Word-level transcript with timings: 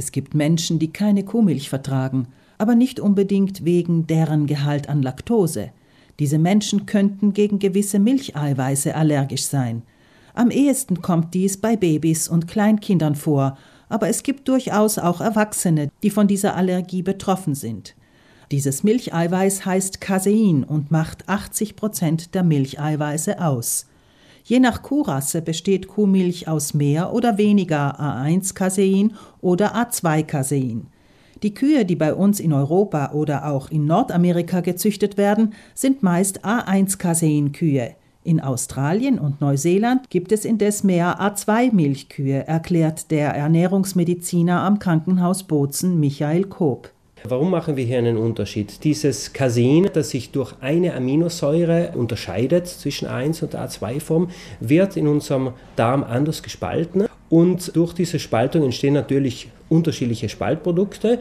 Es 0.00 0.12
gibt 0.12 0.34
Menschen, 0.34 0.78
die 0.78 0.94
keine 0.94 1.26
Kuhmilch 1.26 1.68
vertragen, 1.68 2.28
aber 2.56 2.74
nicht 2.74 3.00
unbedingt 3.00 3.66
wegen 3.66 4.06
deren 4.06 4.46
Gehalt 4.46 4.88
an 4.88 5.02
Laktose. 5.02 5.72
Diese 6.18 6.38
Menschen 6.38 6.86
könnten 6.86 7.34
gegen 7.34 7.58
gewisse 7.58 7.98
Milcheiweiße 7.98 8.94
allergisch 8.94 9.44
sein. 9.44 9.82
Am 10.32 10.50
ehesten 10.50 11.02
kommt 11.02 11.34
dies 11.34 11.58
bei 11.58 11.76
Babys 11.76 12.28
und 12.28 12.48
Kleinkindern 12.48 13.14
vor, 13.14 13.58
aber 13.90 14.08
es 14.08 14.22
gibt 14.22 14.48
durchaus 14.48 14.96
auch 14.96 15.20
Erwachsene, 15.20 15.90
die 16.02 16.08
von 16.08 16.26
dieser 16.26 16.56
Allergie 16.56 17.02
betroffen 17.02 17.54
sind. 17.54 17.94
Dieses 18.50 18.82
Milcheiweiß 18.82 19.66
heißt 19.66 20.00
Casein 20.00 20.64
und 20.64 20.90
macht 20.90 21.28
80 21.28 21.76
Prozent 21.76 22.34
der 22.34 22.42
Milcheiweiße 22.42 23.38
aus. 23.38 23.84
Je 24.44 24.60
nach 24.60 24.82
Kuhrasse 24.82 25.42
besteht 25.42 25.88
Kuhmilch 25.88 26.48
aus 26.48 26.74
mehr 26.74 27.12
oder 27.12 27.38
weniger 27.38 28.00
A1-Casein 28.00 29.14
oder 29.40 29.76
A2-Casein. 29.76 30.86
Die 31.42 31.54
Kühe, 31.54 31.84
die 31.84 31.96
bei 31.96 32.12
uns 32.12 32.38
in 32.40 32.52
Europa 32.52 33.12
oder 33.12 33.46
auch 33.46 33.70
in 33.70 33.86
Nordamerika 33.86 34.60
gezüchtet 34.60 35.16
werden, 35.16 35.54
sind 35.74 36.02
meist 36.02 36.44
A1-Casein-Kühe. 36.44 37.94
In 38.22 38.40
Australien 38.40 39.18
und 39.18 39.40
Neuseeland 39.40 40.10
gibt 40.10 40.32
es 40.32 40.44
indes 40.44 40.84
mehr 40.84 41.20
A2-Milchkühe, 41.20 42.46
erklärt 42.46 43.10
der 43.10 43.30
Ernährungsmediziner 43.30 44.60
am 44.60 44.78
Krankenhaus 44.78 45.44
Bozen 45.44 45.98
Michael 45.98 46.44
Koop. 46.44 46.90
Warum 47.24 47.50
machen 47.50 47.76
wir 47.76 47.84
hier 47.84 47.98
einen 47.98 48.16
Unterschied? 48.16 48.82
Dieses 48.82 49.34
Casein, 49.34 49.90
das 49.92 50.10
sich 50.10 50.30
durch 50.30 50.54
eine 50.60 50.94
Aminosäure 50.94 51.92
unterscheidet 51.94 52.66
zwischen 52.66 53.08
A1 53.08 53.42
und 53.42 53.54
A2-Form, 53.54 54.30
wird 54.60 54.96
in 54.96 55.06
unserem 55.06 55.52
Darm 55.76 56.02
anders 56.02 56.42
gespalten 56.42 57.04
und 57.30 57.74
durch 57.74 57.94
diese 57.94 58.18
Spaltung 58.18 58.64
entstehen 58.64 58.92
natürlich 58.92 59.48
unterschiedliche 59.70 60.28
Spaltprodukte 60.28 61.20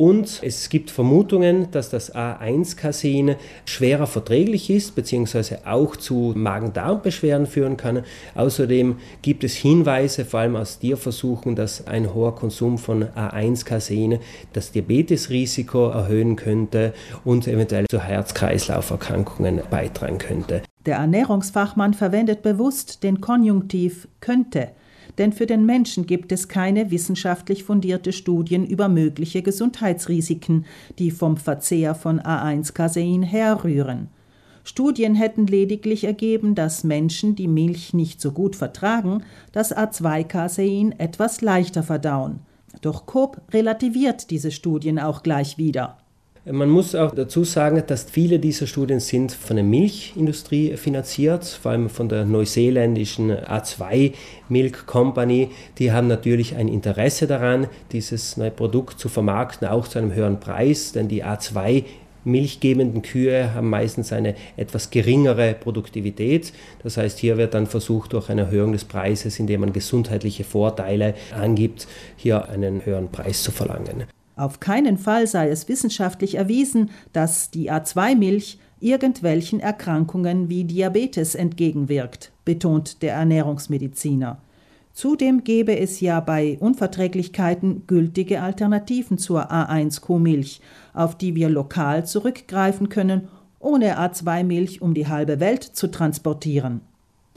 und 0.00 0.40
es 0.42 0.70
gibt 0.70 0.90
Vermutungen, 0.90 1.70
dass 1.72 1.90
das 1.90 2.14
A1-Casein 2.14 3.36
schwerer 3.66 4.06
verträglich 4.06 4.70
ist, 4.70 4.94
beziehungsweise 4.94 5.66
auch 5.66 5.94
zu 5.94 6.32
Magen-Darm-Beschwerden 6.34 7.46
führen 7.46 7.76
kann. 7.76 8.04
Außerdem 8.34 8.96
gibt 9.20 9.44
es 9.44 9.52
Hinweise, 9.56 10.24
vor 10.24 10.40
allem 10.40 10.56
aus 10.56 10.78
Tierversuchen, 10.78 11.54
dass 11.54 11.86
ein 11.86 12.14
hoher 12.14 12.34
Konsum 12.34 12.78
von 12.78 13.04
A1-Casein 13.10 14.20
das 14.54 14.72
Diabetesrisiko 14.72 15.90
erhöhen 15.90 16.34
könnte 16.34 16.94
und 17.22 17.46
eventuell 17.46 17.84
zu 17.90 18.00
Herz-Kreislauf-Erkrankungen 18.00 19.60
beitragen 19.68 20.16
könnte. 20.16 20.62
Der 20.86 20.96
Ernährungsfachmann 20.96 21.92
verwendet 21.92 22.40
bewusst 22.40 23.02
den 23.02 23.20
Konjunktiv 23.20 24.08
könnte 24.20 24.70
denn 25.18 25.32
für 25.32 25.46
den 25.46 25.66
Menschen 25.66 26.06
gibt 26.06 26.32
es 26.32 26.48
keine 26.48 26.90
wissenschaftlich 26.90 27.64
fundierte 27.64 28.12
Studien 28.12 28.66
über 28.66 28.88
mögliche 28.88 29.42
Gesundheitsrisiken, 29.42 30.66
die 30.98 31.10
vom 31.10 31.36
Verzehr 31.36 31.94
von 31.94 32.20
A1-Casein 32.20 33.22
herrühren. 33.22 34.08
Studien 34.64 35.14
hätten 35.14 35.46
lediglich 35.46 36.04
ergeben, 36.04 36.54
dass 36.54 36.84
Menschen, 36.84 37.34
die 37.34 37.48
Milch 37.48 37.94
nicht 37.94 38.20
so 38.20 38.32
gut 38.32 38.56
vertragen, 38.56 39.22
das 39.52 39.74
A2-Casein 39.74 40.92
etwas 40.98 41.40
leichter 41.40 41.82
verdauen. 41.82 42.40
Doch 42.82 43.06
Coop 43.06 43.40
relativiert 43.52 44.30
diese 44.30 44.50
Studien 44.50 44.98
auch 44.98 45.22
gleich 45.22 45.58
wieder. 45.58 45.99
Man 46.52 46.68
muss 46.68 46.96
auch 46.96 47.14
dazu 47.14 47.44
sagen, 47.44 47.80
dass 47.86 48.04
viele 48.10 48.40
dieser 48.40 48.66
Studien 48.66 48.98
sind 48.98 49.30
von 49.30 49.54
der 49.54 49.64
Milchindustrie 49.64 50.76
finanziert, 50.76 51.44
vor 51.44 51.70
allem 51.70 51.88
von 51.88 52.08
der 52.08 52.24
neuseeländischen 52.24 53.30
A2 53.30 54.14
Milk 54.48 54.86
Company. 54.86 55.50
Die 55.78 55.92
haben 55.92 56.08
natürlich 56.08 56.56
ein 56.56 56.66
Interesse 56.66 57.28
daran, 57.28 57.68
dieses 57.92 58.36
neue 58.36 58.50
Produkt 58.50 58.98
zu 58.98 59.08
vermarkten, 59.08 59.68
auch 59.68 59.86
zu 59.86 60.00
einem 60.00 60.12
höheren 60.12 60.40
Preis, 60.40 60.90
denn 60.90 61.06
die 61.06 61.24
A2 61.24 61.84
milchgebenden 62.24 63.02
Kühe 63.02 63.54
haben 63.54 63.70
meistens 63.70 64.12
eine 64.12 64.34
etwas 64.56 64.90
geringere 64.90 65.54
Produktivität. 65.54 66.52
Das 66.82 66.96
heißt, 66.96 67.20
hier 67.20 67.36
wird 67.36 67.54
dann 67.54 67.68
versucht, 67.68 68.12
durch 68.12 68.28
eine 68.28 68.42
Erhöhung 68.42 68.72
des 68.72 68.84
Preises, 68.84 69.38
indem 69.38 69.60
man 69.60 69.72
gesundheitliche 69.72 70.42
Vorteile 70.42 71.14
angibt, 71.32 71.86
hier 72.16 72.48
einen 72.48 72.84
höheren 72.84 73.12
Preis 73.12 73.44
zu 73.44 73.52
verlangen. 73.52 74.04
Auf 74.40 74.58
keinen 74.58 74.96
Fall 74.96 75.26
sei 75.26 75.50
es 75.50 75.68
wissenschaftlich 75.68 76.36
erwiesen, 76.36 76.88
dass 77.12 77.50
die 77.50 77.70
A2-Milch 77.70 78.58
irgendwelchen 78.80 79.60
Erkrankungen 79.60 80.48
wie 80.48 80.64
Diabetes 80.64 81.34
entgegenwirkt, 81.34 82.32
betont 82.46 83.02
der 83.02 83.12
Ernährungsmediziner. 83.12 84.40
Zudem 84.94 85.44
gäbe 85.44 85.78
es 85.78 86.00
ja 86.00 86.20
bei 86.20 86.56
Unverträglichkeiten 86.58 87.86
gültige 87.86 88.40
Alternativen 88.40 89.18
zur 89.18 89.52
A1-Kuhmilch, 89.52 90.62
auf 90.94 91.18
die 91.18 91.34
wir 91.34 91.50
lokal 91.50 92.06
zurückgreifen 92.06 92.88
können, 92.88 93.28
ohne 93.58 93.98
A2-Milch 93.98 94.80
um 94.80 94.94
die 94.94 95.06
halbe 95.06 95.38
Welt 95.40 95.64
zu 95.64 95.88
transportieren 95.88 96.80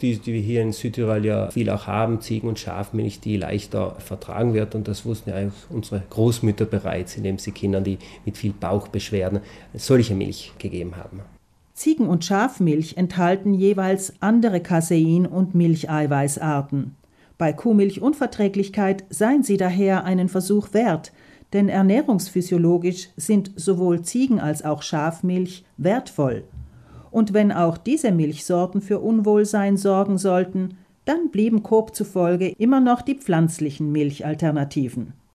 die, 0.02 0.18
die 0.18 0.34
wir 0.34 0.42
hier 0.42 0.62
in 0.62 0.72
Südtirol 0.72 1.26
ja 1.26 1.52
viel 1.52 1.70
auch 1.70 1.88
haben, 1.88 2.20
Ziegen- 2.20 2.48
und 2.48 2.60
Schafmilch, 2.60 3.20
die 3.20 3.38
leichter 3.38 3.96
vertragen 4.00 4.54
wird. 4.54 4.76
Und 4.76 4.88
das 4.88 5.06
wussten 5.06 5.30
ja 5.30 5.36
eigentlich 5.36 5.64
unsere 5.70 6.04
Großmütter 6.10 6.66
bereits, 6.66 7.16
indem 7.16 7.38
sie 7.38 7.52
Kindern, 7.52 7.84
die 7.84 8.00
mit 8.26 8.38
viel 8.38 8.54
Bauchbeschwerden, 8.54 9.40
solche 9.74 10.16
Milch 10.16 10.52
gegeben 10.58 10.96
haben. 10.98 11.22
Ziegen- 11.74 12.08
und 12.08 12.26
Schafmilch 12.26 12.98
enthalten 12.98 13.54
jeweils 13.54 14.14
andere 14.20 14.60
Casein- 14.60 15.26
und 15.26 15.56
Milcheiweißarten. 15.56 16.96
Bei 17.38 17.52
Kuhmilchunverträglichkeit 17.52 19.06
seien 19.10 19.44
sie 19.44 19.58
daher 19.58 20.04
einen 20.04 20.30
Versuch 20.30 20.74
wert, 20.74 21.12
denn 21.52 21.70
ernährungsphysiologisch 21.70 23.10
sind 23.16 23.52
sowohl 23.56 24.02
Ziegen- 24.02 24.40
als 24.40 24.64
auch 24.64 24.82
Schafmilch 24.82 25.64
wertvoll 25.78 26.44
und 27.14 27.34
wenn 27.34 27.52
auch 27.52 27.78
diese 27.78 28.12
Milchsorten 28.12 28.82
für 28.82 29.00
Unwohlsein 29.00 29.78
sorgen 29.78 30.18
sollten, 30.18 30.78
dann 31.06 31.30
blieben 31.32 31.62
Coop 31.62 31.96
zufolge 31.96 32.50
immer 32.50 32.80
noch 32.80 33.02
die 33.04 33.16
pflanzlichen 33.16 33.92
Milchalternativen. 33.92 35.14